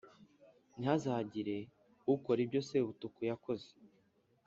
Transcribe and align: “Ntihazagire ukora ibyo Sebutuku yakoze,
“Ntihazagire 0.77 1.57
ukora 2.13 2.39
ibyo 2.45 2.61
Sebutuku 2.69 3.19
yakoze, 3.29 3.69